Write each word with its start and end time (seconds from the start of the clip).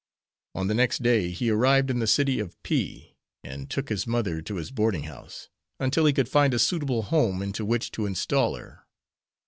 On 0.55 0.65
the 0.65 0.73
next 0.73 1.03
day 1.03 1.29
he 1.29 1.51
arrived 1.51 1.91
in 1.91 1.99
the 1.99 2.07
city 2.07 2.39
of 2.39 2.59
P, 2.63 3.17
and 3.43 3.69
took 3.69 3.89
his 3.89 4.07
mother 4.07 4.41
to 4.41 4.55
his 4.55 4.71
boarding 4.71 5.03
house, 5.03 5.47
until 5.79 6.05
he 6.07 6.11
could 6.13 6.27
find 6.27 6.55
a 6.55 6.57
suitable 6.57 7.03
home 7.03 7.43
into 7.43 7.63
which 7.63 7.91
to 7.91 8.07
install 8.07 8.55
her. 8.55 8.87